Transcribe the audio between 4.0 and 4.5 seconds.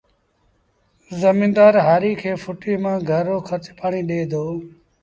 ڏي دو